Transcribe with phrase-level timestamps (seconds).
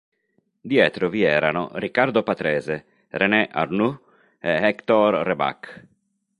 [0.61, 4.01] Dietro vi erano Riccardo Patrese, René Arnoux
[4.39, 5.87] e Héctor Rebaque.